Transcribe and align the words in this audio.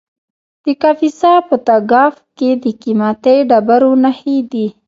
د 0.63 0.65
کاپیسا 0.81 1.33
په 1.47 1.55
تګاب 1.67 2.13
کې 2.37 2.49
د 2.63 2.65
قیمتي 2.81 3.37
ډبرو 3.49 3.91
نښې 4.03 4.37
دي. 4.51 4.67